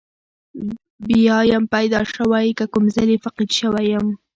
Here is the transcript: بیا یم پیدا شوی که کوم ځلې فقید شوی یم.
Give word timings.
بیا 1.07 1.37
یم 1.51 1.63
پیدا 1.73 2.01
شوی 2.13 2.47
که 2.57 2.65
کوم 2.73 2.85
ځلې 2.95 3.15
فقید 3.23 3.49
شوی 3.59 3.85
یم. 3.93 4.05